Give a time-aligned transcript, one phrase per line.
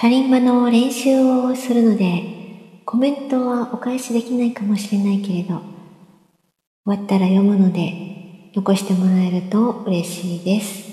[0.00, 2.22] カリンバの練習をするので、
[2.86, 5.62] コメントはお返しできないかもしれないけれど、終
[6.86, 10.89] わったら読むので、残してもらえると嬉しいです。